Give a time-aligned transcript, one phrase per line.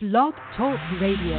[0.00, 1.34] Blog Talk Radio.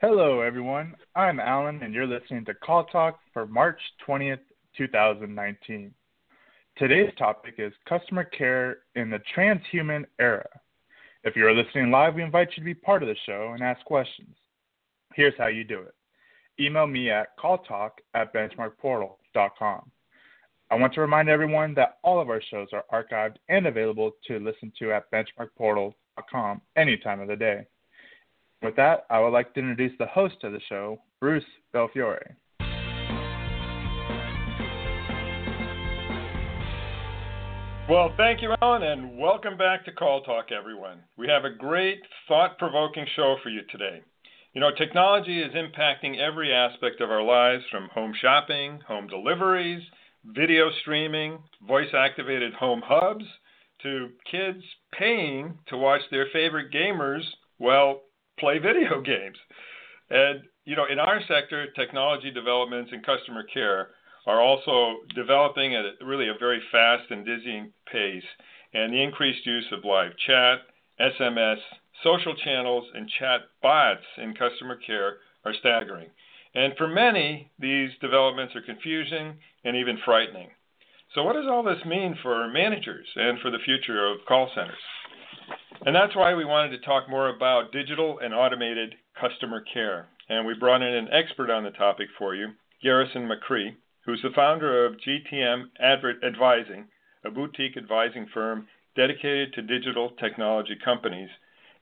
[0.00, 0.94] Hello, everyone.
[1.16, 4.38] I'm Alan, and you're listening to Call Talk for March 20th,
[4.78, 5.92] 2019.
[6.78, 10.46] Today's topic is customer care in the transhuman era.
[11.24, 13.82] If you're listening live, we invite you to be part of the show and ask
[13.86, 14.36] questions.
[15.14, 15.94] Here's how you do it
[16.60, 19.90] email me at calltalk at benchmarkportal.com.
[20.70, 24.38] I want to remind everyone that all of our shows are archived and available to
[24.38, 27.66] listen to at benchmarkportal.com any time of the day.
[28.60, 32.36] With that, I would like to introduce the host of the show, Bruce Belfiore.
[37.88, 41.04] Well, thank you, Alan, and welcome back to Call Talk, everyone.
[41.16, 44.02] We have a great, thought provoking show for you today.
[44.54, 49.84] You know, technology is impacting every aspect of our lives from home shopping, home deliveries,
[50.24, 53.24] video streaming, voice activated home hubs,
[53.84, 54.64] to kids
[54.98, 57.22] paying to watch their favorite gamers,
[57.60, 58.00] well,
[58.36, 59.38] play video games.
[60.10, 63.90] And, you know, in our sector, technology developments and customer care
[64.26, 68.24] are also developing at really a very fast and dizzying pace,
[68.74, 70.58] and the increased use of live chat,
[71.00, 71.58] SMS,
[72.02, 76.08] social channels, and chat bots in customer care are staggering.
[76.54, 80.48] And for many, these developments are confusing and even frightening.
[81.14, 84.74] So, what does all this mean for managers and for the future of call centers?
[85.84, 90.08] And that's why we wanted to talk more about digital and automated customer care.
[90.28, 92.48] And we brought in an expert on the topic for you,
[92.82, 93.76] Garrison McCree,
[94.06, 96.86] who's the founder of GTM Advert Advising,
[97.24, 101.28] a boutique advising firm dedicated to digital technology companies,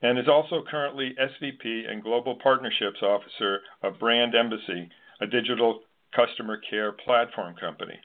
[0.01, 4.89] and is also currently SVP and Global Partnerships Officer of Brand Embassy,
[5.21, 5.81] a digital
[6.13, 7.97] customer care platform company.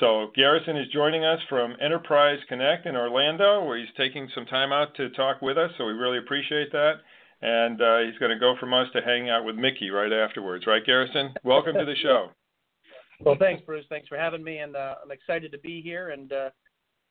[0.00, 4.72] So, Garrison is joining us from Enterprise Connect in Orlando, where he's taking some time
[4.72, 6.94] out to talk with us, so we really appreciate that.
[7.40, 10.66] And uh, he's going to go from us to hang out with Mickey right afterwards,
[10.66, 11.34] right, Garrison?
[11.44, 12.30] Welcome to the show.
[13.24, 13.86] Well, thanks, Bruce.
[13.88, 16.50] Thanks for having me, and uh, I'm excited to be here, and uh,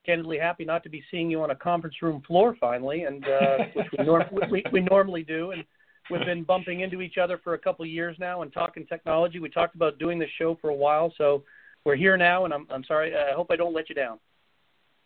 [0.05, 3.57] candidly happy not to be seeing you on a conference room floor finally, and uh,
[3.73, 5.51] which we, nor- we, we normally do.
[5.51, 5.63] And
[6.11, 9.39] we've been bumping into each other for a couple of years now and talking technology.
[9.39, 11.43] We talked about doing this show for a while, so
[11.83, 13.15] we're here now, and I'm I'm sorry.
[13.15, 14.19] I hope I don't let you down.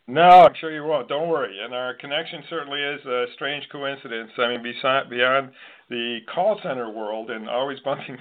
[0.09, 1.09] No, I'm sure you won't.
[1.09, 1.59] Don't worry.
[1.61, 4.31] And our connection certainly is a strange coincidence.
[4.37, 5.51] I mean, beyond
[5.89, 8.17] the call center world and always bumping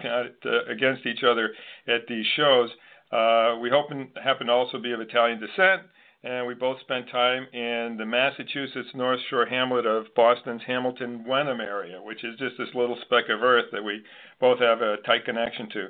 [0.69, 1.50] against each other
[1.86, 2.70] at these shows,
[3.12, 5.82] uh, we happen, happen to also be of Italian descent,
[6.25, 11.60] and we both spent time in the Massachusetts North Shore hamlet of Boston's Hamilton Wenham
[11.60, 14.02] area, which is just this little speck of earth that we
[14.41, 15.86] both have a tight connection to.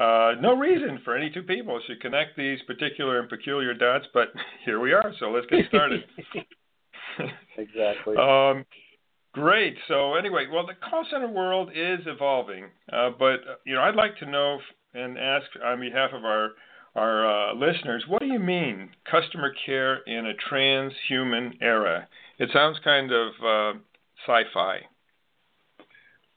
[0.00, 4.28] Uh, no reason for any two people should connect these particular and peculiar dots, but
[4.64, 5.12] here we are.
[5.18, 6.04] So let's get started.
[7.58, 8.16] exactly.
[8.16, 8.64] um,
[9.34, 9.76] great.
[9.88, 14.16] So anyway, well, the call center world is evolving, uh, but you know, I'd like
[14.20, 14.58] to know
[14.94, 16.52] and ask on behalf of our
[16.96, 22.08] our uh, listeners, what do you mean customer care in a transhuman era?
[22.38, 23.78] It sounds kind of uh,
[24.26, 24.80] sci-fi.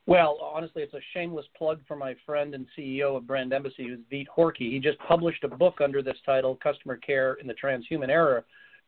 [0.06, 4.00] Well, honestly, it's a shameless plug for my friend and CEO of Brand Embassy, who's
[4.09, 4.72] Vit Horky.
[4.72, 8.44] He just published a book under this title, Customer Care in the Transhuman Era.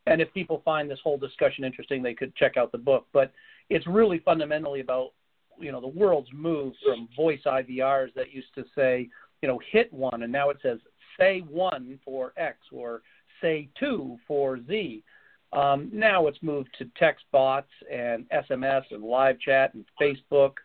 [0.08, 3.08] And if people find this whole discussion interesting, they could check out the book.
[3.14, 3.32] But
[3.70, 5.14] it's really fundamentally about,
[5.58, 9.10] you know, the world's move from voice IVRs that used to say,
[9.42, 10.80] you know, hit one, and now it says
[11.18, 13.02] say one for X or
[13.42, 15.02] say two for Z.
[15.54, 20.56] Um, now it's moved to text bots and SMS and live chat and Facebook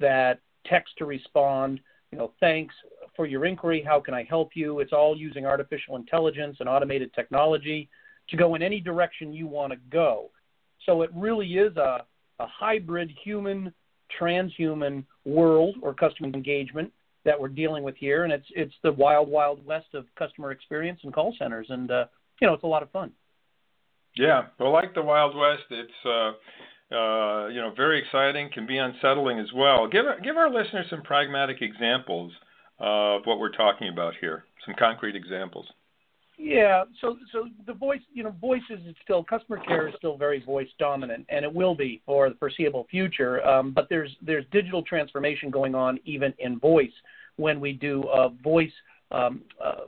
[0.00, 2.74] that text to respond, you know, thanks
[3.16, 3.82] for your inquiry.
[3.86, 4.80] How can I help you?
[4.80, 7.88] It's all using artificial intelligence and automated technology
[8.28, 10.30] to go in any direction you want to go.
[10.86, 12.04] So it really is a,
[12.38, 13.72] a hybrid human
[14.20, 16.92] transhuman world or customer engagement
[17.24, 21.00] that we're dealing with here, and it's it's the wild wild west of customer experience
[21.04, 22.04] and call centers, and uh,
[22.40, 23.10] you know it's a lot of fun.
[24.16, 26.32] Yeah, well, like the Wild West, it's uh,
[26.92, 29.88] uh, you know, very exciting, can be unsettling as well.
[29.88, 32.32] Give give our listeners some pragmatic examples
[32.78, 34.44] of what we're talking about here.
[34.66, 35.66] Some concrete examples.
[36.36, 40.44] Yeah, so so the voice, you know, voices is still customer care is still very
[40.44, 43.44] voice dominant, and it will be for the foreseeable future.
[43.46, 46.92] Um, but there's there's digital transformation going on even in voice
[47.36, 48.72] when we do uh, voice
[49.12, 49.82] um, uh,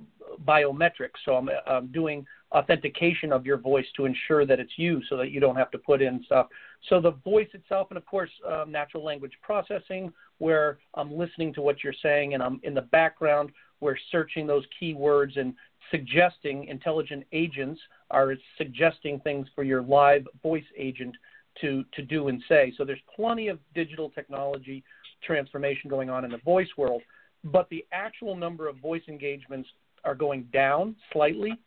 [0.46, 1.18] biometrics.
[1.24, 2.24] So I'm, I'm doing
[2.56, 5.78] authentication of your voice to ensure that it's you so that you don't have to
[5.78, 6.46] put in stuff.
[6.88, 11.62] So the voice itself, and of course, um, natural language processing, where I'm listening to
[11.62, 13.50] what you're saying and I'm in the background,
[13.80, 15.54] we're searching those keywords and
[15.90, 17.80] suggesting intelligent agents
[18.10, 21.14] are suggesting things for your live voice agent
[21.60, 22.72] to, to do and say.
[22.76, 24.82] So there's plenty of digital technology
[25.22, 27.02] transformation going on in the voice world,
[27.44, 29.68] but the actual number of voice engagements
[30.04, 31.58] are going down slightly,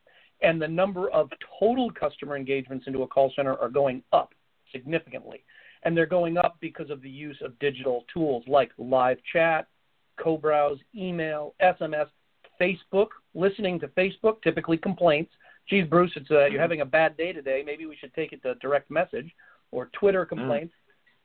[0.41, 4.33] and the number of total customer engagements into a call center are going up
[4.71, 5.43] significantly.
[5.83, 9.67] And they're going up because of the use of digital tools like live chat,
[10.21, 12.07] co browse, email, SMS,
[12.59, 15.31] Facebook, listening to Facebook, typically complaints.
[15.69, 17.63] Geez, Bruce, it's uh, you're having a bad day today.
[17.65, 19.31] Maybe we should take it to direct message
[19.71, 20.29] or Twitter mm.
[20.29, 20.73] complaints.
[20.73, 20.75] Mm.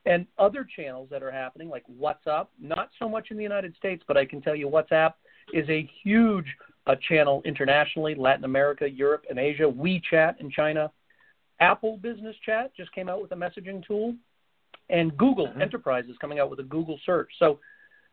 [0.07, 4.03] And other channels that are happening, like WhatsApp, not so much in the United States,
[4.07, 5.13] but I can tell you WhatsApp
[5.51, 6.45] is a huge
[6.87, 9.63] uh, channel internationally, Latin America, Europe, and Asia.
[9.63, 10.91] WeChat in China.
[11.59, 14.15] Apple Business Chat just came out with a messaging tool,
[14.89, 15.61] and Google mm-hmm.
[15.61, 17.29] Enterprise is coming out with a Google search.
[17.39, 17.59] So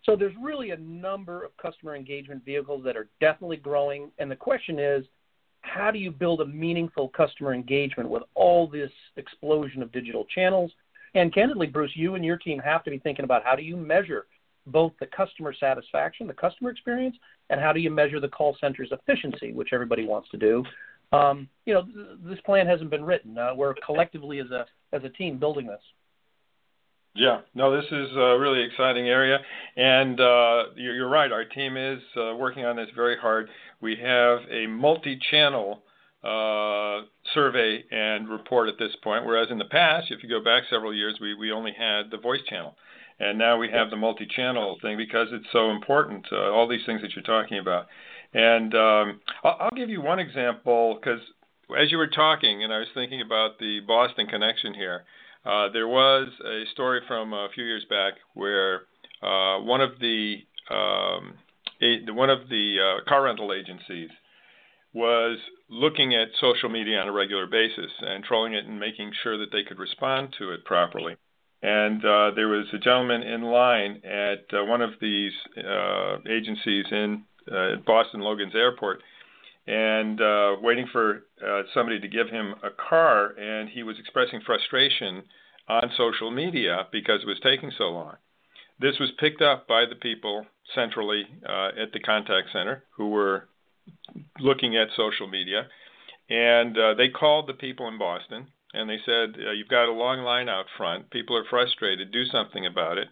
[0.04, 4.10] so there's really a number of customer engagement vehicles that are definitely growing.
[4.18, 5.04] And the question is,
[5.60, 10.72] how do you build a meaningful customer engagement with all this explosion of digital channels?
[11.14, 13.76] And candidly, Bruce, you and your team have to be thinking about how do you
[13.76, 14.26] measure
[14.66, 17.16] both the customer satisfaction, the customer experience,
[17.50, 20.64] and how do you measure the call center's efficiency, which everybody wants to do.
[21.12, 23.36] Um, you know, th- this plan hasn't been written.
[23.36, 24.64] Uh, we're collectively as a
[24.94, 25.80] as a team building this.
[27.14, 29.38] Yeah, no, this is a really exciting area,
[29.76, 31.30] and uh, you're, you're, right.
[31.30, 33.50] Our team is uh, working on this very hard.
[33.82, 35.82] We have a multi-channel
[36.24, 37.02] uh,
[37.34, 40.94] survey and report at this point, whereas in the past, if you go back several
[40.94, 42.76] years, we, we only had the voice channel,
[43.22, 46.26] and now we have the multi-channel thing because it's so important.
[46.32, 47.86] Uh, all these things that you're talking about,
[48.34, 51.20] and um, I'll, I'll give you one example because
[51.78, 55.04] as you were talking, and I was thinking about the Boston connection here.
[55.44, 58.82] Uh, there was a story from a few years back where
[59.22, 60.36] uh, one of the
[60.70, 61.34] um,
[61.82, 64.10] a, one of the uh, car rental agencies
[64.94, 65.38] was
[65.68, 69.50] looking at social media on a regular basis and trolling it and making sure that
[69.50, 71.16] they could respond to it properly.
[71.62, 76.86] And uh, there was a gentleman in line at uh, one of these uh, agencies
[76.90, 79.00] in uh, Boston Logan's Airport,
[79.66, 84.40] and uh, waiting for uh, somebody to give him a car, and he was expressing
[84.44, 85.22] frustration
[85.68, 88.16] on social media because it was taking so long.
[88.80, 93.48] This was picked up by the people centrally uh, at the contact center who were
[94.40, 95.68] looking at social media,
[96.28, 99.92] and uh, they called the people in Boston and they said, uh, "You've got a
[99.92, 101.10] long line out front.
[101.10, 102.10] People are frustrated.
[102.10, 103.08] Do something about it."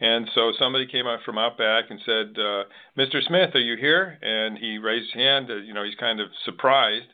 [0.00, 2.64] And so somebody came up from out back and said, uh,
[2.96, 3.22] "Mr.
[3.22, 5.50] Smith, are you here?" And he raised his hand.
[5.50, 7.08] Uh, you know, he's kind of surprised,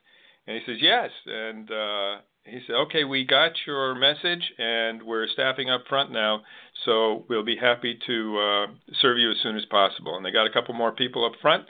[0.47, 5.27] and he says, "Yes." And uh, he said, "Okay, we got your message, and we're
[5.29, 6.43] staffing up front now,
[6.85, 8.67] so we'll be happy to uh,
[9.01, 11.67] serve you as soon as possible." And they got a couple more people up front,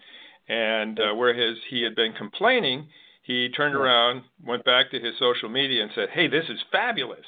[0.48, 2.88] and uh, where his he had been complaining,
[3.26, 7.26] he turned around, went back to his social media, and said, "Hey, this is fabulous."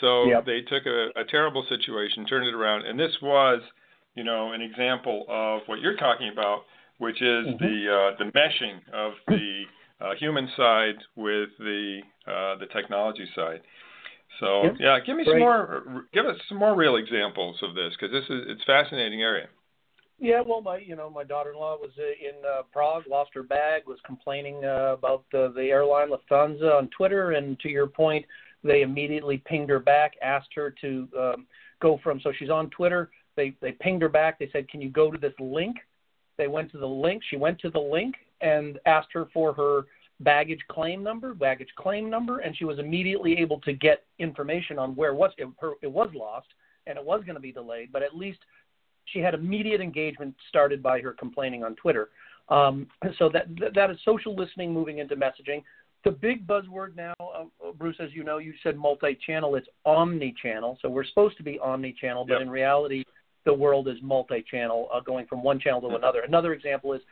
[0.00, 0.46] So yep.
[0.46, 3.60] they took a, a terrible situation, turned it around, and this was,
[4.14, 6.62] you know, an example of what you're talking about,
[6.98, 7.64] which is mm-hmm.
[7.64, 9.62] the uh, the meshing of the
[10.00, 13.60] uh, human side with the uh, the technology side.
[14.40, 14.74] So yep.
[14.78, 15.34] yeah, give me Great.
[15.34, 16.06] some more.
[16.12, 19.48] Give us some more real examples of this because this is it's fascinating area.
[20.22, 23.82] Yeah, well, my you know my daughter-in-law was uh, in uh, Prague, lost her bag,
[23.88, 28.24] was complaining uh, about uh, the airline Lufthansa on Twitter, and to your point,
[28.62, 31.46] they immediately pinged her back, asked her to um,
[31.80, 32.20] go from.
[32.20, 33.10] So she's on Twitter.
[33.34, 34.38] They they pinged her back.
[34.38, 35.78] They said, "Can you go to this link?"
[36.38, 37.24] They went to the link.
[37.28, 39.86] She went to the link and asked her for her
[40.20, 44.94] baggage claim number, baggage claim number, and she was immediately able to get information on
[44.94, 46.46] where was it, her, it was lost
[46.86, 47.90] and it was going to be delayed.
[47.92, 48.38] But at least
[49.06, 52.10] she had immediate engagement started by her complaining on Twitter.
[52.48, 52.86] Um,
[53.18, 55.62] so that that is social listening moving into messaging.
[56.04, 57.44] The big buzzword now, uh,
[57.78, 59.54] Bruce, as you know, you said multi-channel.
[59.54, 60.78] It's omni-channel.
[60.82, 62.42] So we're supposed to be omni-channel, but yep.
[62.42, 63.04] in reality,
[63.44, 66.22] the world is multi-channel, uh, going from one channel to another.
[66.26, 67.02] Another example is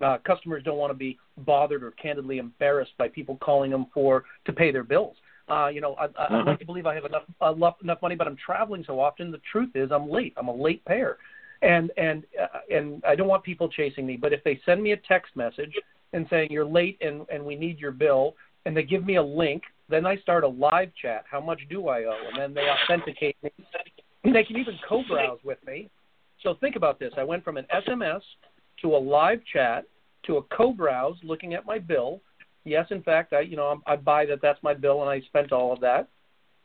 [0.00, 4.24] uh, customers don't want to be bothered or candidly embarrassed by people calling them for
[4.44, 5.16] to pay their bills.
[5.48, 6.34] Uh, you know, I, I, mm-hmm.
[6.34, 9.30] I like to believe I have enough uh, enough money, but I'm traveling so often.
[9.30, 10.32] The truth is, I'm late.
[10.36, 11.18] I'm a late payer,
[11.64, 14.16] and and uh, and I don't want people chasing me.
[14.16, 15.72] But if they send me a text message
[16.12, 18.34] and saying you're late and and we need your bill,
[18.66, 21.24] and they give me a link, then I start a live chat.
[21.30, 22.28] How much do I owe?
[22.30, 23.50] And then they authenticate me.
[24.24, 25.90] And they can even co-browse with me.
[26.42, 27.12] So think about this.
[27.18, 28.22] I went from an SMS
[28.80, 29.84] to a live chat
[30.26, 32.20] to a co-browse looking at my bill
[32.64, 35.52] Yes, in fact, I you know I buy that that's my bill and I spent
[35.52, 36.08] all of that,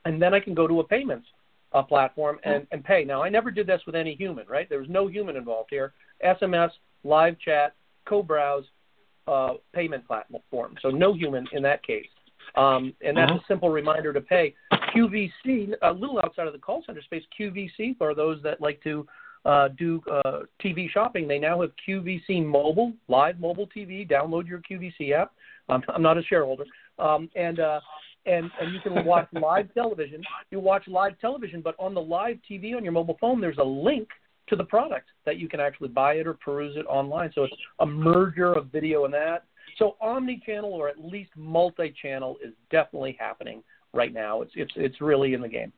[0.06, 1.27] and then I can go to a payments
[1.74, 3.04] uh, platform and and pay.
[3.04, 4.68] Now I never did this with any human, right?
[4.70, 5.94] There was no human involved here.
[6.26, 6.72] SMS,
[7.04, 8.66] live chat, co-browse,
[9.28, 10.76] uh, payment platform.
[10.82, 12.08] So no human in that case.
[12.56, 13.40] Um, and that's uh-huh.
[13.44, 14.56] a simple reminder to pay.
[14.96, 19.08] QVC, a little outside of the call center space, QVC for those that like to
[19.46, 21.28] uh, do uh, TV shopping.
[21.28, 24.10] They now have QVC Mobile, live mobile TV.
[24.10, 25.32] Download your QVC app.
[25.70, 26.66] I'm, I'm not a shareholder,
[26.98, 27.80] um, and uh,
[28.26, 30.22] and and you can watch live television.
[30.52, 33.64] You watch live television, but on the live TV on your mobile phone, there's a
[33.64, 34.10] link
[34.48, 37.32] to the product that you can actually buy it or peruse it online.
[37.36, 39.46] So it's a merger of video and that.
[39.78, 44.42] So omni-channel or at least multi-channel is definitely happening right now.
[44.42, 45.72] It's it's it's really in the game.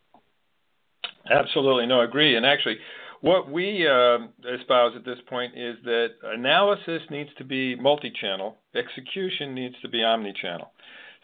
[1.30, 2.36] Absolutely, no, I agree.
[2.36, 2.78] And actually,
[3.22, 4.18] what we uh,
[4.60, 10.04] espouse at this point is that analysis needs to be multi-channel, execution needs to be
[10.04, 10.72] omni-channel.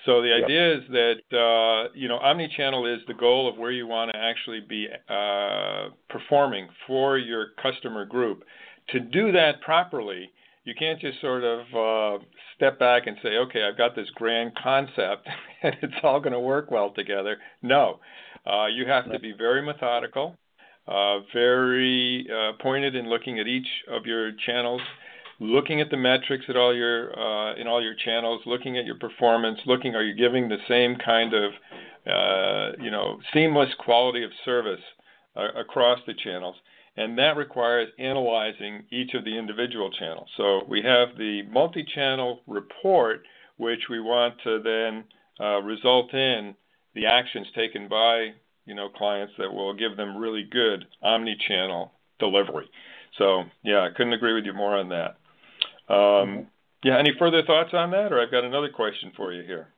[0.06, 0.78] So the idea yep.
[0.78, 4.62] is that uh, you know omni-channel is the goal of where you want to actually
[4.62, 8.44] be uh, performing for your customer group.
[8.92, 10.30] To do that properly,
[10.68, 12.24] you can't just sort of uh,
[12.56, 15.28] step back and say, okay, I've got this grand concept
[15.64, 17.38] and it's all going to work well together.
[17.62, 18.00] No,
[18.46, 20.36] uh, you have to be very methodical,
[20.88, 24.82] uh, very uh, pointed in looking at each of your channels,
[25.40, 28.98] looking at the metrics at all your uh, in all your channels, looking at your
[28.98, 31.52] performance, looking are you giving the same kind of
[32.06, 34.82] uh, you know seamless quality of service
[35.56, 36.56] across the channels
[36.98, 40.28] and that requires analyzing each of the individual channels.
[40.36, 43.22] So we have the multi-channel report,
[43.58, 45.04] which we want to then
[45.40, 46.56] uh, result in
[46.96, 48.32] the actions taken by
[48.66, 52.68] you know clients that will give them really good omni-channel delivery.
[53.20, 55.18] So yeah, I couldn't agree with you more on that.
[55.90, 56.48] Um,
[56.84, 59.70] yeah, any further thoughts on that, or I've got another question for you here.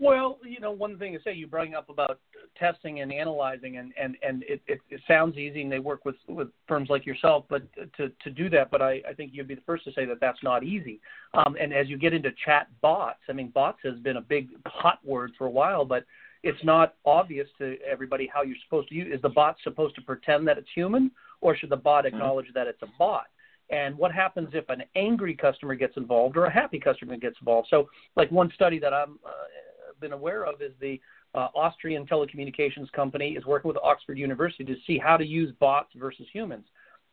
[0.00, 2.18] Well, you know, one thing to say, you bring up about
[2.58, 6.16] testing and analyzing, and and and it, it, it sounds easy, and they work with
[6.26, 7.62] with firms like yourself, but
[7.96, 10.18] to to do that, but I I think you'd be the first to say that
[10.20, 11.00] that's not easy.
[11.34, 14.48] Um, and as you get into chat bots, I mean, bots has been a big
[14.66, 16.04] hot word for a while, but
[16.42, 19.14] it's not obvious to everybody how you're supposed to use.
[19.14, 22.16] Is the bot supposed to pretend that it's human, or should the bot mm-hmm.
[22.16, 22.58] acknowledge mm-hmm.
[22.58, 23.26] that it's a bot?
[23.70, 27.68] And what happens if an angry customer gets involved or a happy customer gets involved.
[27.70, 31.00] So, like one study that I've uh, been aware of is the
[31.34, 35.90] uh, Austrian telecommunications company is working with Oxford University to see how to use bots
[35.96, 36.64] versus humans.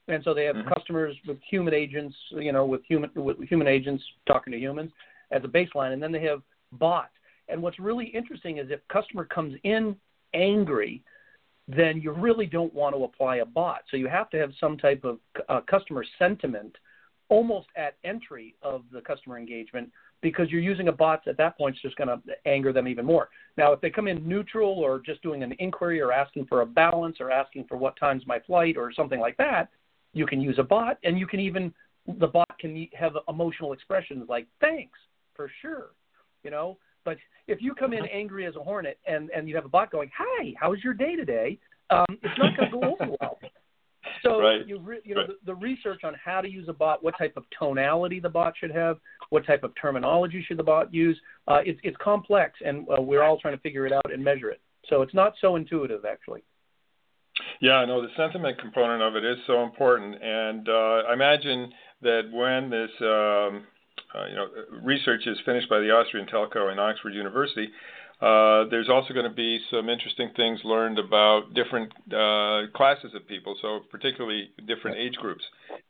[0.07, 0.73] And so they have mm-hmm.
[0.73, 4.91] customers with human agents, you know, with human with human agents talking to humans
[5.31, 6.41] as a baseline, and then they have
[6.73, 7.13] bots.
[7.47, 9.95] And what's really interesting is if customer comes in
[10.33, 11.03] angry,
[11.67, 13.81] then you really don't want to apply a bot.
[13.89, 16.75] So you have to have some type of uh, customer sentiment
[17.29, 19.89] almost at entry of the customer engagement
[20.21, 23.05] because you're using a bot at that point, it's just going to anger them even
[23.05, 23.29] more.
[23.57, 26.65] Now, if they come in neutral or just doing an inquiry or asking for a
[26.65, 29.69] balance or asking for what time's my flight or something like that,
[30.13, 31.73] you can use a bot and you can even,
[32.19, 34.97] the bot can have emotional expressions like thanks
[35.35, 35.89] for sure,
[36.43, 36.77] you know.
[37.05, 37.17] But
[37.47, 40.09] if you come in angry as a hornet and, and you have a bot going,
[40.17, 41.59] hi, how's your day today?
[41.89, 43.39] Um, it's not going to go over well.
[44.21, 44.65] So right.
[44.67, 45.29] you re, you know right.
[45.29, 48.53] the, the, research on how to use a bot, what type of tonality the bot
[48.57, 48.97] should have,
[49.29, 51.19] what type of terminology should the bot use.
[51.47, 54.49] Uh, it's it's complex, and uh, we're all trying to figure it out and measure
[54.49, 54.61] it.
[54.89, 56.43] So it's not so intuitive, actually.
[57.61, 61.71] Yeah, I know the sentiment component of it is so important, and uh, I imagine
[62.01, 63.65] that when this um,
[64.15, 64.47] uh, you know
[64.83, 67.69] research is finished by the Austrian telco and Oxford University,
[68.23, 73.27] uh, there's also going to be some interesting things learned about different uh, classes of
[73.27, 75.43] people, so particularly different age groups,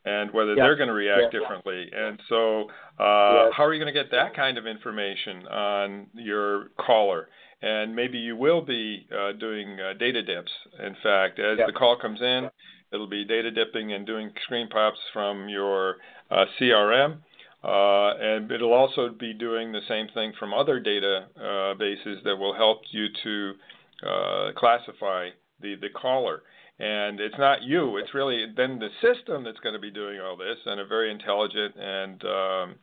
[0.04, 1.88] and whether they're going to react differently.
[1.94, 2.62] And so,
[2.98, 3.52] uh, yes.
[3.56, 7.28] how are you going to get that kind of information on your caller?
[7.62, 10.50] And maybe you will be uh, doing uh, data dips.
[10.84, 12.50] In fact, as the call comes in,
[12.92, 15.98] it'll be data dipping and doing screen pops from your
[16.60, 17.18] CRM
[17.64, 22.54] and it'll also be doing the same thing from other data uh, bases that will
[22.54, 23.52] help you to
[24.06, 25.30] uh, classify
[25.60, 26.42] the, the caller.
[26.78, 30.36] And it's not you, it's really then the system that's going to be doing all
[30.36, 32.74] this and a very intelligent and um,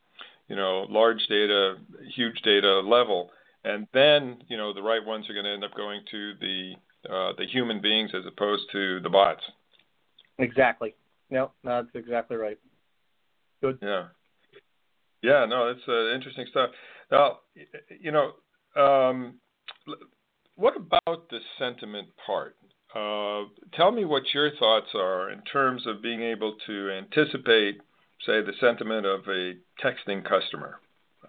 [0.47, 1.75] you know large data,
[2.15, 3.29] huge data level.
[3.65, 6.73] And then you know the right ones are going to end up going to the
[7.09, 9.43] uh, the human beings as opposed to the bots.
[10.39, 10.95] Exactly.
[11.29, 12.57] No, that's exactly right.
[13.61, 13.77] Good.
[13.81, 14.05] Yeah.
[15.21, 16.71] Yeah, no, that's uh, interesting stuff.
[17.11, 17.39] Now,
[17.99, 18.31] you know,
[18.81, 19.35] um,
[20.55, 22.55] what about the sentiment part?
[22.95, 27.77] Uh, tell me what your thoughts are in terms of being able to anticipate,
[28.25, 30.79] say, the sentiment of a texting customer.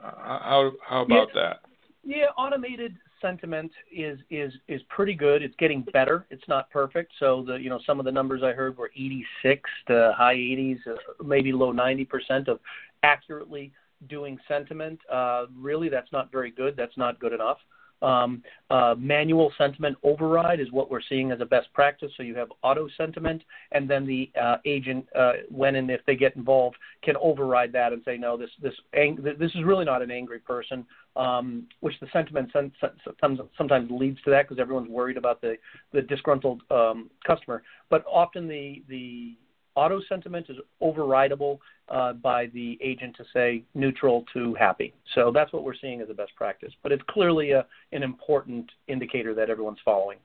[0.02, 1.60] Uh, How how about yeah, that?
[2.04, 5.42] Yeah, automated sentiment is is is pretty good.
[5.42, 6.26] It's getting better.
[6.30, 7.12] It's not perfect.
[7.20, 10.78] So the you know some of the numbers I heard were 86 to high 80s,
[10.86, 10.94] uh,
[11.24, 12.58] maybe low 90 percent of
[13.04, 13.72] accurately
[14.08, 15.00] doing sentiment.
[15.10, 16.76] Uh, really, that's not very good.
[16.76, 17.58] That's not good enough.
[18.02, 22.10] Um, uh, manual sentiment override is what we're seeing as a best practice.
[22.16, 26.16] So you have auto sentiment, and then the uh, agent, uh, when and if they
[26.16, 30.02] get involved, can override that and say, no, this this ang- this is really not
[30.02, 35.16] an angry person, um, which the sentiment sometimes sometimes leads to that because everyone's worried
[35.16, 35.56] about the
[35.92, 37.62] the disgruntled um, customer.
[37.88, 39.36] But often the the
[39.74, 44.94] auto sentiment is overridable uh, by the agent to say neutral to happy.
[45.14, 46.72] So that's what we're seeing as a best practice.
[46.82, 50.18] But it's clearly a, an important indicator that everyone's following.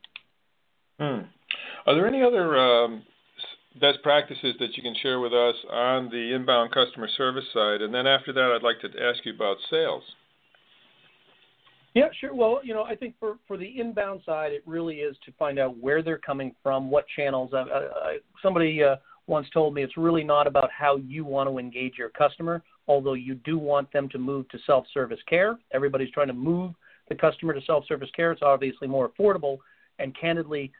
[0.99, 1.21] Hmm.
[1.85, 3.03] Are there any other um,
[3.79, 7.81] best practices that you can share with us on the inbound customer service side?
[7.81, 10.03] And then after that, I'd like to ask you about sales.
[11.93, 12.35] Yeah, sure.
[12.35, 15.57] Well, you know, I think for, for the inbound side, it really is to find
[15.57, 17.51] out where they're coming from, what channels.
[17.53, 17.83] Uh, uh,
[18.43, 22.09] somebody uh, once told me it's really not about how you want to engage your
[22.09, 25.59] customer, although you do want them to move to self service care.
[25.73, 26.73] Everybody's trying to move
[27.09, 28.31] the customer to self service care.
[28.31, 29.57] It's obviously more affordable.
[29.99, 30.71] And candidly,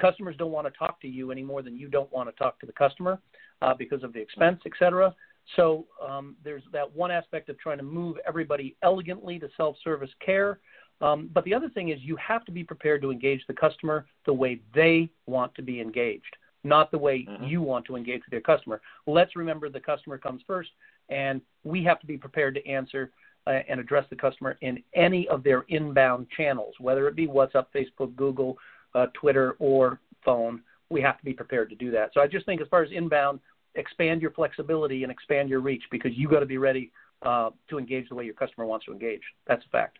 [0.00, 2.58] customers don't want to talk to you any more than you don't want to talk
[2.60, 3.20] to the customer
[3.60, 5.14] uh, because of the expense, et cetera.
[5.56, 10.10] So um, there's that one aspect of trying to move everybody elegantly to self service
[10.24, 10.58] care.
[11.00, 14.06] Um, but the other thing is you have to be prepared to engage the customer
[14.24, 17.44] the way they want to be engaged not the way mm-hmm.
[17.44, 18.80] you want to engage with your customer.
[19.06, 20.70] Let's remember the customer comes first,
[21.08, 23.10] and we have to be prepared to answer
[23.46, 27.66] uh, and address the customer in any of their inbound channels, whether it be WhatsApp,
[27.74, 28.56] Facebook, Google,
[28.94, 30.60] uh, Twitter, or phone.
[30.90, 32.10] We have to be prepared to do that.
[32.14, 33.40] So I just think, as far as inbound,
[33.74, 36.92] expand your flexibility and expand your reach because you got to be ready
[37.22, 39.22] uh, to engage the way your customer wants to engage.
[39.46, 39.98] That's a fact.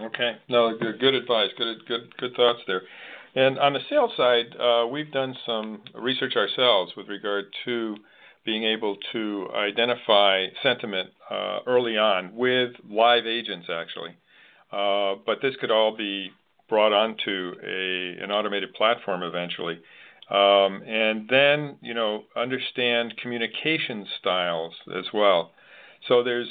[0.00, 0.36] Okay.
[0.48, 1.50] No, good, good advice.
[1.56, 2.82] Good, good, good thoughts there.
[3.34, 7.96] And on the sales side, uh, we've done some research ourselves with regard to
[8.44, 14.16] being able to identify sentiment uh, early on with live agents, actually.
[14.72, 16.30] Uh, but this could all be
[16.68, 19.80] brought onto a, an automated platform eventually.
[20.30, 25.52] Um, and then, you know, understand communication styles as well.
[26.06, 26.48] So there's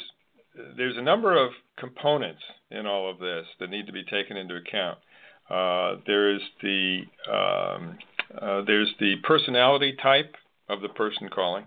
[0.76, 2.42] there's a number of components
[2.72, 4.98] in all of this that need to be taken into account.
[5.50, 7.98] Uh, there's the um,
[8.40, 10.36] uh, there's the personality type
[10.70, 11.66] of the person calling.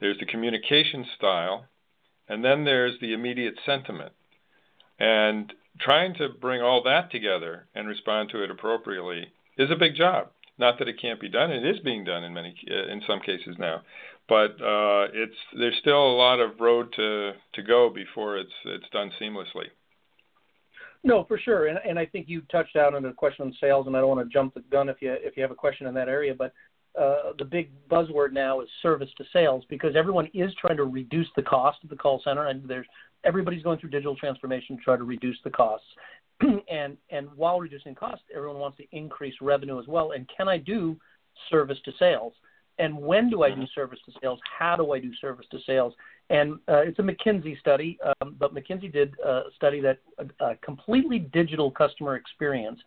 [0.00, 1.66] There's the communication style,
[2.28, 4.12] and then there's the immediate sentiment.
[4.98, 9.94] And trying to bring all that together and respond to it appropriately is a big
[9.94, 10.28] job.
[10.60, 13.20] Not that it can't be done; it is being done in many, uh, in some
[13.20, 13.80] cases now.
[14.28, 18.88] But uh, it's there's still a lot of road to to go before it's it's
[18.92, 19.68] done seamlessly.
[21.02, 23.86] No, for sure, and and I think you touched out on a question on sales,
[23.86, 25.86] and I don't want to jump the gun if you if you have a question
[25.86, 26.52] in that area, but
[27.00, 31.28] uh, the big buzzword now is service to sales because everyone is trying to reduce
[31.36, 32.86] the cost of the call center, and there's
[33.24, 35.86] everybody's going through digital transformation to try to reduce the costs,
[36.70, 40.12] and and while reducing costs, everyone wants to increase revenue as well.
[40.12, 40.96] And can I do
[41.50, 42.32] service to sales?
[42.78, 43.64] And when do I do mm-hmm.
[43.74, 44.40] service to sales?
[44.58, 45.92] How do I do service to sales?
[46.30, 50.56] And uh, it's a McKinsey study, um, but McKinsey did a study that a, a
[50.56, 52.80] completely digital customer experience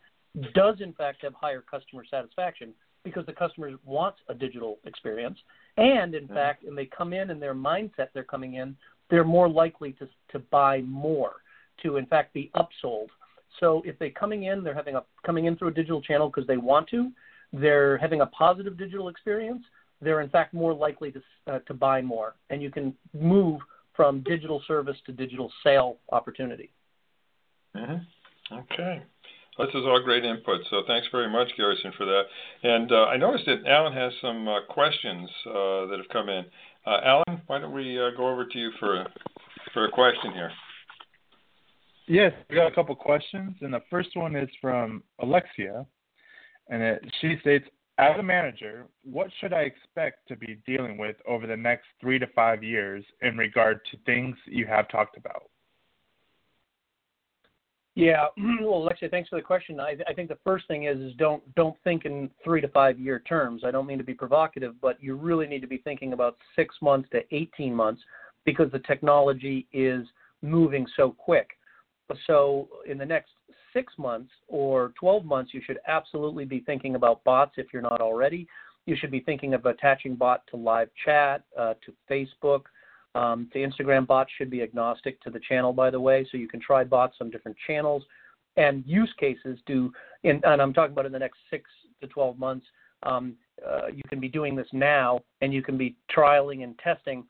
[0.55, 5.37] does in fact have higher customer satisfaction because the customers wants a digital experience.
[5.77, 6.33] And in mm-hmm.
[6.33, 8.75] fact, when they come in and their mindset they're coming in,
[9.09, 11.33] they're more likely to, to buy more,
[11.83, 13.09] to in fact be upsold.
[13.59, 16.47] So if they're coming in, they're having a coming in through a digital channel because
[16.47, 17.11] they want to,
[17.51, 19.63] they're having a positive digital experience,
[20.01, 22.35] they're in fact more likely to, uh, to buy more.
[22.49, 23.61] And you can move
[23.95, 26.71] from digital service to digital sale opportunity.
[27.75, 28.55] Mm-hmm.
[28.55, 29.03] Okay.
[29.57, 30.61] This is all great input.
[30.71, 32.23] So thanks very much, Garrison, for that.
[32.63, 36.45] And uh, I noticed that Alan has some uh, questions uh, that have come in.
[36.85, 39.05] Uh, Alan, why don't we uh, go over to you for
[39.73, 40.51] for a question here?
[42.07, 45.85] Yes, we got a couple questions, and the first one is from Alexia,
[46.69, 47.65] and it, she states,
[47.97, 52.19] as a manager, what should I expect to be dealing with over the next three
[52.19, 55.43] to five years in regard to things you have talked about?
[57.95, 58.25] Yeah,
[58.61, 59.79] well, Alexia, thanks for the question.
[59.79, 62.99] I, I think the first thing is is don't don't think in three to five
[62.99, 63.61] year terms.
[63.63, 66.75] I don't mean to be provocative, but you really need to be thinking about six
[66.81, 68.01] months to eighteen months
[68.45, 70.07] because the technology is
[70.41, 71.51] moving so quick.
[72.27, 73.31] So in the next
[73.71, 78.01] six months or 12 months, you should absolutely be thinking about bots if you're not
[78.01, 78.47] already.
[78.85, 82.63] You should be thinking of attaching bot to live chat, uh, to Facebook,
[83.15, 86.47] Um, the Instagram bots should be agnostic to the channel, by the way, so you
[86.47, 88.03] can try bots on different channels
[88.57, 89.59] and use cases.
[89.65, 89.91] Do
[90.23, 91.69] in, and I'm talking about in the next six
[92.01, 92.65] to 12 months.
[93.03, 93.35] Um,
[93.65, 97.23] uh, you can be doing this now, and you can be trialing and testing.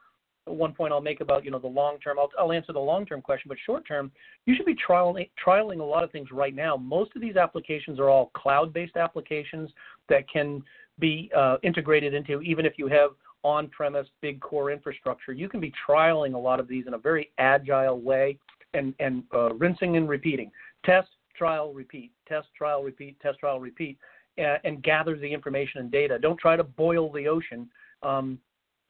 [0.45, 2.19] One point I'll make about you know the long term.
[2.19, 4.11] I'll, I'll answer the long term question, but short term,
[4.45, 6.75] you should be trialing trialing a lot of things right now.
[6.75, 9.69] Most of these applications are all cloud based applications
[10.09, 10.61] that can
[10.99, 13.11] be uh, integrated into even if you have
[13.43, 15.33] on-premise big core infrastructure.
[15.33, 18.37] You can be trialing a lot of these in a very agile way
[18.73, 20.49] and, and uh, rinsing and repeating.
[20.85, 22.11] Test, trial, repeat.
[22.27, 23.19] Test, trial, repeat.
[23.19, 23.97] Test, trial, repeat.
[24.39, 26.17] Uh, and gather the information and data.
[26.17, 27.69] Don't try to boil the ocean
[28.01, 28.39] um,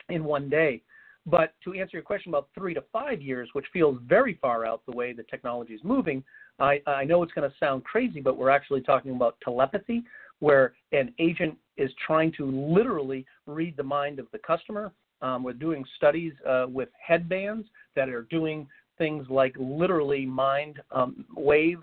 [0.09, 0.81] in one day.
[1.25, 4.81] But to answer your question about three to five years, which feels very far out
[4.85, 6.23] the way the technology is moving,
[6.59, 10.03] I, I know it's going to sound crazy, but we're actually talking about telepathy,
[10.39, 14.91] where an agent is trying to literally read the mind of the customer.
[15.21, 21.25] Um, we're doing studies uh, with headbands that are doing things like literally mind um,
[21.35, 21.79] wave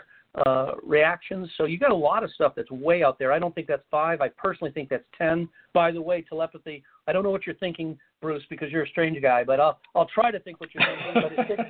[0.47, 1.49] uh, reactions.
[1.57, 3.33] So you got a lot of stuff that's way out there.
[3.33, 4.21] I don't think that's five.
[4.21, 5.49] I personally think that's ten.
[5.73, 6.83] By the way, telepathy.
[7.09, 9.45] I don't know what you're thinking, Bruce, because you're a strange guy.
[9.45, 11.23] But I'll I'll try to think what you're thinking.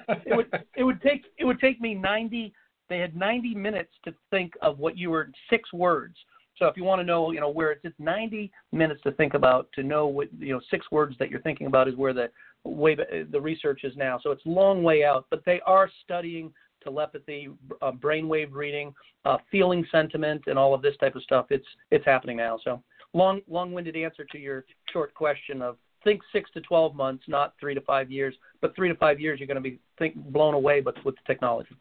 [0.07, 2.53] But it, it would it would take it would take me 90.
[2.89, 6.17] They had 90 minutes to think of what you were six words.
[6.59, 9.35] So if you want to know, you know, where it's, it's 90 minutes to think
[9.35, 12.29] about to know what, you know, six words that you're thinking about is where the
[12.65, 14.19] way the research is now.
[14.23, 17.49] So it's long way out, but they are studying telepathy,
[17.83, 21.47] uh, brainwave reading, uh, feeling sentiment, and all of this type of stuff.
[21.51, 22.59] It's it's happening now.
[22.65, 22.83] So
[23.15, 27.75] long long-winded answer to your short question of think six to 12 months, not three
[27.75, 28.35] to five years.
[28.61, 31.23] But three to five years, you're going to be think blown away, but with the
[31.27, 31.77] technology.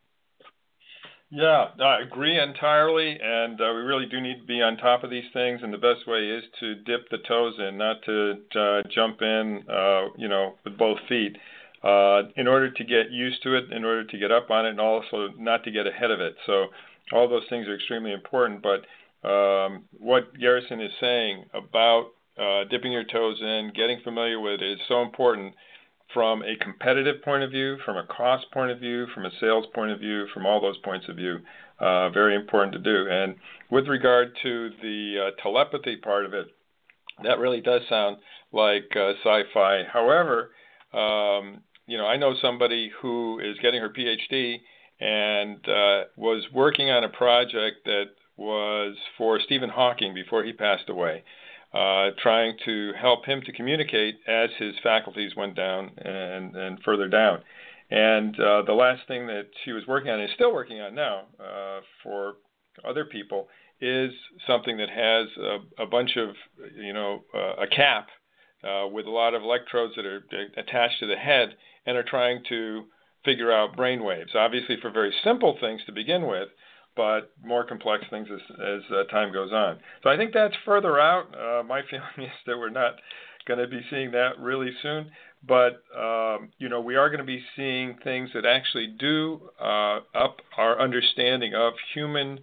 [1.31, 5.11] Yeah, I agree entirely, and uh, we really do need to be on top of
[5.11, 5.59] these things.
[5.61, 9.63] And the best way is to dip the toes in, not to uh, jump in,
[9.69, 11.37] uh, you know, with both feet.
[11.81, 14.71] Uh, in order to get used to it, in order to get up on it,
[14.71, 16.35] and also not to get ahead of it.
[16.45, 16.67] So
[17.13, 18.61] all those things are extremely important.
[18.61, 18.85] But
[19.27, 24.73] um, what Garrison is saying about uh, dipping your toes in, getting familiar with it
[24.73, 25.55] is so important
[26.13, 29.65] from a competitive point of view, from a cost point of view, from a sales
[29.73, 31.37] point of view, from all those points of view.
[31.79, 33.09] Uh, very important to do.
[33.09, 33.35] And
[33.69, 36.47] with regard to the uh, telepathy part of it,
[37.23, 38.17] that really does sound
[38.51, 39.83] like uh, sci-fi.
[39.91, 40.51] However,
[40.93, 44.57] um, you know, I know somebody who is getting her PhD
[44.99, 48.05] and uh, was working on a project that
[48.37, 51.23] was for Stephen Hawking before he passed away
[51.73, 57.07] uh, trying to help him to communicate as his faculties went down and, and further
[57.07, 57.39] down.
[57.91, 60.95] And uh, the last thing that she was working on, and is still working on
[60.95, 62.35] now uh, for
[62.87, 63.47] other people,
[63.81, 64.11] is
[64.45, 66.29] something that has a, a bunch of,
[66.75, 68.09] you know, uh, a cap
[68.63, 70.23] uh, with a lot of electrodes that are
[70.57, 72.83] attached to the head and are trying to
[73.25, 74.31] figure out brain waves.
[74.35, 76.49] Obviously, for very simple things to begin with,
[76.95, 79.79] but more complex things as, as uh, time goes on.
[80.03, 81.27] So I think that's further out.
[81.33, 82.95] Uh, my feeling is that we're not
[83.47, 85.09] going to be seeing that really soon,
[85.47, 89.99] but um, you know we are going to be seeing things that actually do uh,
[90.13, 92.39] up our understanding of human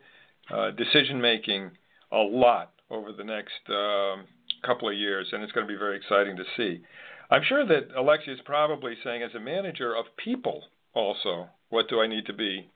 [0.50, 1.70] uh, decision making
[2.12, 4.24] a lot over the next um,
[4.66, 6.82] couple of years, and it's going to be very exciting to see.
[7.30, 10.62] I'm sure that Alexia is probably saying, as a manager of people,
[10.94, 12.70] also, what do I need to be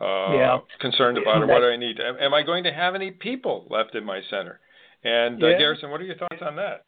[0.00, 0.58] uh, yeah.
[0.80, 1.98] concerned about or what do I need?
[2.00, 4.60] Am, am, I going to have any people left in my center?
[5.02, 5.58] And uh, yeah.
[5.58, 6.84] Garrison, what are your thoughts on that?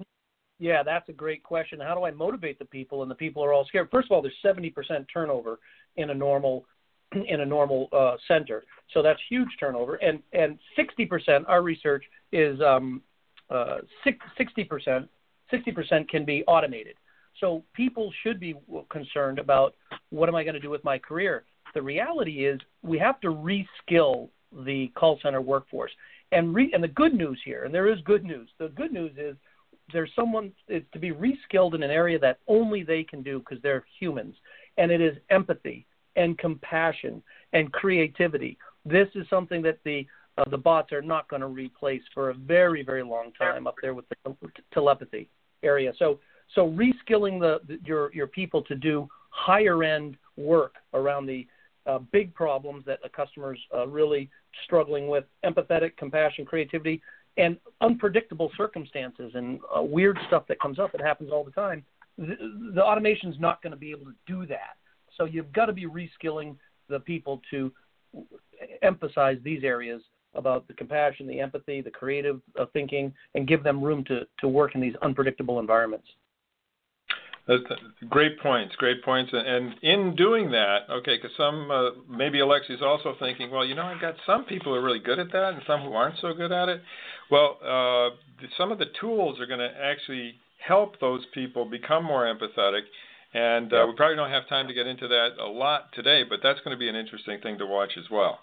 [0.58, 1.80] Yeah, that's a great question.
[1.80, 3.02] How do I motivate the people?
[3.02, 3.88] And the people are all scared.
[3.90, 4.72] First of all, there's 70%
[5.12, 5.58] turnover
[5.96, 6.64] in a normal
[7.28, 9.94] in a normal uh, center, so that's huge turnover.
[9.96, 13.00] And and 60%, our research is um,
[13.50, 15.08] uh, 60%
[15.52, 16.96] 60% can be automated.
[17.38, 18.56] So people should be
[18.90, 19.74] concerned about
[20.10, 21.44] what am I going to do with my career?
[21.76, 24.30] the reality is we have to reskill
[24.64, 25.92] the call center workforce.
[26.32, 28.48] And re- and the good news here, and there is good news.
[28.58, 29.36] The good news is
[29.92, 33.62] there's someone is to be reskilled in an area that only they can do because
[33.62, 34.34] they're humans,
[34.78, 38.56] and it is empathy and compassion and creativity.
[38.86, 40.06] This is something that the
[40.38, 43.74] uh, the bots are not going to replace for a very very long time up
[43.82, 44.34] there with the
[44.72, 45.28] telepathy
[45.62, 45.92] area.
[45.98, 46.18] So
[46.54, 51.46] so reskilling the, the your your people to do higher end work around the
[51.86, 54.28] uh, big problems that the customers uh, really
[54.64, 57.00] struggling with empathetic, compassion, creativity,
[57.36, 61.84] and unpredictable circumstances and uh, weird stuff that comes up that happens all the time.
[62.18, 62.36] The,
[62.74, 64.76] the is not going to be able to do that.
[65.16, 66.56] So you've got to be reskilling
[66.88, 67.70] the people to
[68.82, 70.02] emphasize these areas
[70.36, 74.48] about the compassion, the empathy, the creative uh, thinking, and give them room to, to
[74.48, 76.06] work in these unpredictable environments.
[78.10, 79.30] great points, great points.
[79.32, 83.84] And in doing that, okay, because some uh, maybe Alexia's also thinking, well, you know,
[83.84, 86.34] I've got some people who are really good at that, and some who aren't so
[86.34, 86.82] good at it.
[87.30, 92.24] Well, uh, some of the tools are going to actually help those people become more
[92.24, 92.82] empathetic.
[93.34, 96.40] And uh, we probably don't have time to get into that a lot today, but
[96.42, 98.38] that's going to be an interesting thing to watch as well.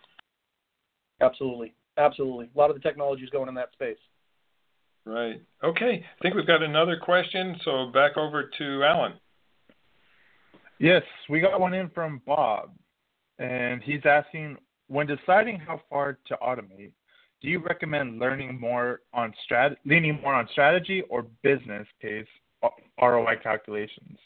[1.21, 2.49] Absolutely, absolutely.
[2.53, 3.97] A lot of the technology is going in that space.
[5.05, 5.41] Right.
[5.63, 6.03] Okay.
[6.03, 9.13] I think we've got another question, so back over to Alan.
[10.79, 12.71] Yes, we got one in from Bob,
[13.39, 16.91] and he's asking when deciding how far to automate,
[17.41, 22.27] do you recommend learning more on strat leaning more on strategy or business case
[23.01, 24.17] ROI calculations?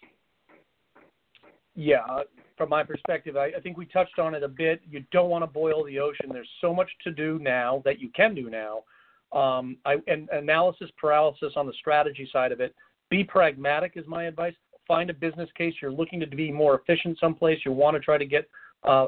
[1.75, 2.23] Yeah,
[2.57, 4.81] from my perspective, I, I think we touched on it a bit.
[4.89, 6.29] You don't want to boil the ocean.
[6.31, 8.83] There's so much to do now that you can do now
[9.31, 12.75] um, I, and analysis paralysis on the strategy side of it.
[13.09, 14.53] Be pragmatic is my advice.
[14.87, 15.73] Find a business case.
[15.81, 17.59] You're looking to be more efficient someplace.
[17.65, 18.49] You want to try to get
[18.85, 19.07] uh, uh,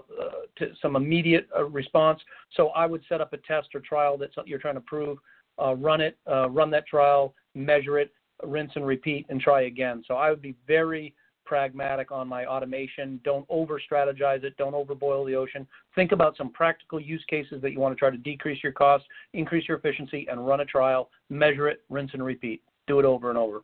[0.57, 2.19] to some immediate uh, response.
[2.55, 5.17] So I would set up a test or trial that you're trying to prove.
[5.61, 10.03] Uh, run it, uh, run that trial, measure it, rinse and repeat, and try again.
[10.07, 11.13] So I would be very
[11.49, 13.19] pragmatic on my automation.
[13.25, 14.55] Don't over strategize it.
[14.57, 15.67] Don't overboil the ocean.
[15.95, 19.07] Think about some practical use cases that you want to try to decrease your costs,
[19.33, 21.09] increase your efficiency, and run a trial.
[21.29, 22.61] Measure it, rinse and repeat.
[22.85, 23.61] Do it over and over.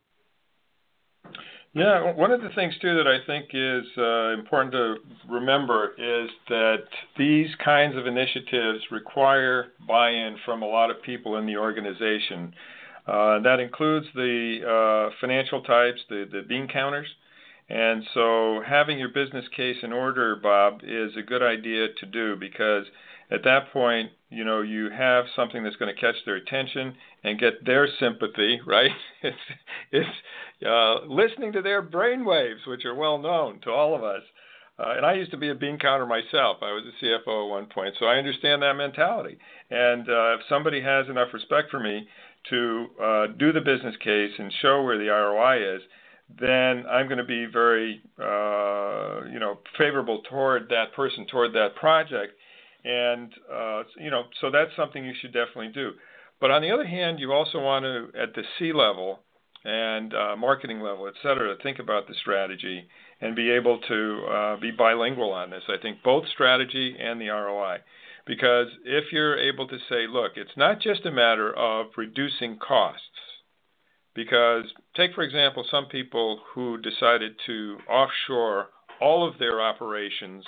[1.73, 4.95] Yeah, one of the things too that I think is uh, important to
[5.29, 6.85] remember is that
[7.19, 12.51] these kinds of initiatives require buy-in from a lot of people in the organization.
[13.05, 17.07] Uh, that includes the uh, financial types, the, the bean counters,
[17.69, 22.35] and so having your business case in order, Bob, is a good idea to do
[22.35, 22.85] because
[23.31, 27.39] at that point, you know, you have something that's going to catch their attention and
[27.39, 28.91] get their sympathy, right?
[29.23, 29.37] It's,
[29.91, 30.09] it's
[30.65, 34.21] uh, listening to their brain waves, which are well known to all of us.
[34.77, 36.57] Uh, and I used to be a bean counter myself.
[36.61, 39.37] I was a CFO at one point, so I understand that mentality.
[39.71, 42.07] And uh, if somebody has enough respect for me
[42.49, 45.81] to uh, do the business case and show where the ROI is,
[46.27, 51.75] then I'm going to be very, uh, you know, favorable toward that person, toward that
[51.75, 52.33] project,
[52.83, 55.91] and uh, you know, so that's something you should definitely do.
[56.41, 59.19] But on the other hand, you also want to, at the C level
[59.63, 62.87] and uh, marketing level, et cetera, think about the strategy
[63.21, 65.63] and be able to uh, be bilingual on this.
[65.69, 67.77] I think both strategy and the ROI.
[68.27, 73.01] Because if you're able to say, look, it's not just a matter of reducing costs,
[74.15, 78.67] because, take for example, some people who decided to offshore
[79.01, 80.43] all of their operations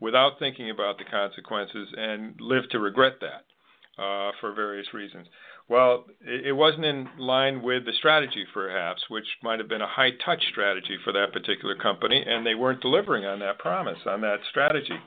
[0.00, 5.26] without thinking about the consequences and live to regret that uh, for various reasons.
[5.68, 9.88] Well, it, it wasn't in line with the strategy, perhaps, which might have been a
[9.88, 14.20] high touch strategy for that particular company, and they weren't delivering on that promise, on
[14.22, 14.98] that strategy.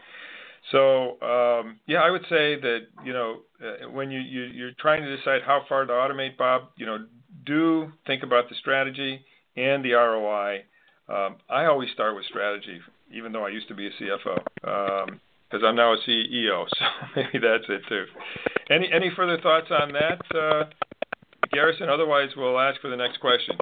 [0.69, 5.01] So um, yeah, I would say that you know uh, when you, you you're trying
[5.01, 6.99] to decide how far to automate, Bob, you know,
[7.45, 9.21] do think about the strategy
[9.56, 10.63] and the ROI.
[11.10, 12.80] Um, I always start with strategy,
[13.12, 15.10] even though I used to be a CFO,
[15.49, 16.65] because um, I'm now a CEO.
[16.80, 18.06] So maybe that's it too.
[18.69, 20.63] Any any further thoughts on that, uh,
[21.51, 21.89] Garrison?
[21.89, 23.58] Otherwise, we'll ask for the next question.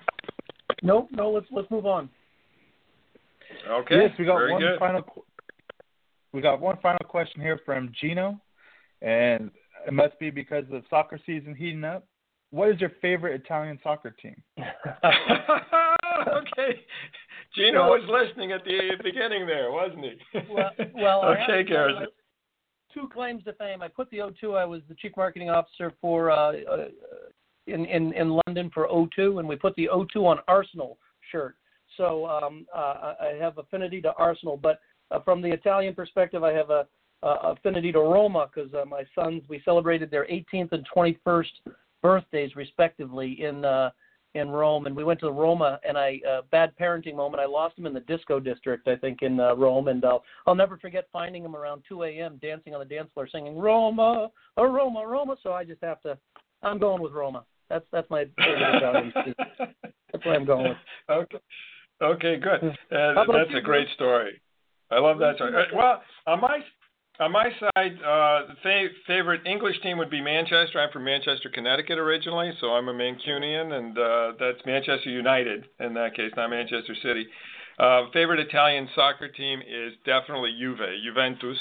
[0.83, 1.31] No, no.
[1.31, 2.09] Let's let's move on.
[3.67, 3.95] Okay.
[3.95, 4.79] Yes, we got Very one good.
[4.79, 5.03] final.
[6.31, 8.39] We got one final question here from Gino,
[9.01, 9.49] and
[9.87, 12.05] it must be because of the soccer season heating up
[12.51, 14.41] what is your favorite Italian soccer team?
[14.59, 14.63] okay.
[17.55, 20.17] Gino well, was listening at the beginning there, wasn't he?
[20.49, 22.07] well, well okay, Garrison.
[22.93, 23.81] Two claims to fame.
[23.81, 24.57] I put the O2.
[24.57, 26.87] I was the chief marketing officer for uh, uh,
[27.67, 30.97] in, in in London for O2, and we put the O2 on Arsenal
[31.31, 31.55] shirt.
[31.97, 34.79] So um, uh, I have affinity to Arsenal, but
[35.11, 36.87] uh, from the Italian perspective, I have a,
[37.23, 41.45] a affinity to Roma because uh, my sons we celebrated their 18th and 21st
[42.01, 43.91] birthdays respectively in uh,
[44.35, 45.79] in Rome, and we went to Roma.
[45.87, 47.41] And I uh, bad parenting moment.
[47.41, 50.55] I lost him in the disco district, I think, in uh, Rome, and uh, I'll
[50.55, 52.39] never forget finding him around 2 a.m.
[52.41, 55.35] dancing on the dance floor, singing Roma, oh, Roma, Roma.
[55.41, 56.17] So I just have to.
[56.61, 57.43] I'm going with Roma.
[57.69, 59.13] That's that's my favorite
[60.11, 60.77] That's what I'm going with.
[61.09, 61.37] Okay.
[62.01, 62.63] Okay, good.
[62.63, 64.41] Uh, that's a great story.
[64.89, 65.53] I love that story.
[65.53, 66.59] Uh, well, on my
[67.19, 70.79] on my side, uh, the fa- favorite English team would be Manchester.
[70.79, 75.93] I'm from Manchester, Connecticut originally, so I'm a Mancunian, and uh, that's Manchester United in
[75.95, 77.27] that case, not Manchester City.
[77.77, 81.57] Uh, favorite Italian soccer team is definitely Juve, Juventus.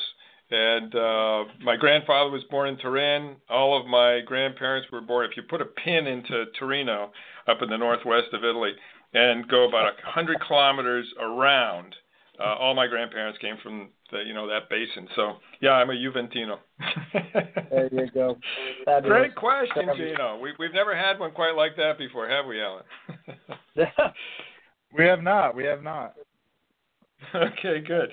[0.50, 3.36] And uh, my grandfather was born in Turin.
[3.50, 5.26] All of my grandparents were born.
[5.30, 7.12] If you put a pin into Torino,
[7.46, 8.72] up in the northwest of Italy,
[9.12, 11.94] and go about a hundred kilometers around.
[12.40, 15.08] Uh, all my grandparents came from the, you know that basin.
[15.16, 16.58] So yeah, I'm a Juventino.
[17.70, 18.36] there you go.
[18.84, 19.16] Fabulous.
[19.18, 20.38] Great question, Gino.
[20.40, 22.84] We, we've never had one quite like that before, have we, Alan?
[24.96, 25.54] we have not.
[25.54, 26.14] We have not.
[27.34, 28.10] Okay, good.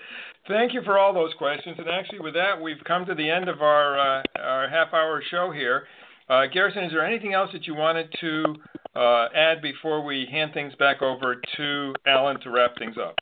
[0.47, 1.75] Thank you for all those questions.
[1.77, 5.21] And actually, with that, we've come to the end of our uh, our half hour
[5.29, 5.85] show here.
[6.27, 8.55] Uh, Garrison, is there anything else that you wanted to
[8.95, 13.15] uh, add before we hand things back over to Alan to wrap things up?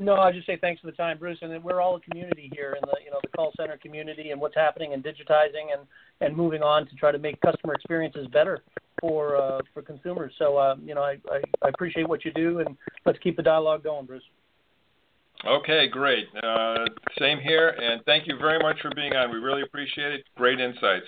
[0.00, 1.38] No, I just say thanks for the time, Bruce.
[1.42, 4.40] And we're all a community here in the you know the call center community and
[4.40, 5.86] what's happening and digitizing and
[6.20, 8.62] and moving on to try to make customer experiences better
[9.00, 10.32] for uh, for consumers.
[10.38, 13.42] So uh, you know I, I I appreciate what you do and let's keep the
[13.42, 14.22] dialogue going, Bruce.
[15.44, 16.28] Okay, great.
[16.42, 16.86] Uh,
[17.18, 19.30] same here, and thank you very much for being on.
[19.30, 20.24] We really appreciate it.
[20.36, 21.06] Great insights.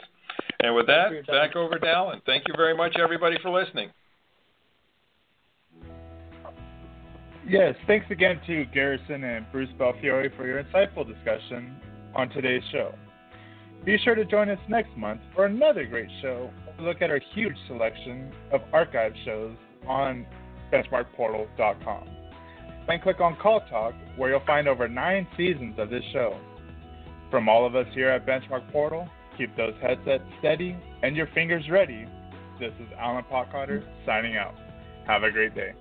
[0.60, 2.20] And with that, back over to Alan.
[2.26, 3.90] Thank you very much, everybody, for listening.
[7.46, 11.76] Yes, thanks again to Garrison and Bruce Belfiore for your insightful discussion
[12.14, 12.94] on today's show.
[13.84, 16.50] Be sure to join us next month for another great show.
[16.80, 19.54] Look at our huge selection of archive shows
[19.86, 20.26] on
[20.72, 22.08] benchmarkportal.com.
[22.88, 26.38] Then click on Call Talk, where you'll find over nine seasons of this show.
[27.30, 31.68] From all of us here at Benchmark Portal, keep those headsets steady and your fingers
[31.70, 32.06] ready.
[32.58, 34.54] This is Alan Potcotter signing out.
[35.06, 35.74] Have a great day.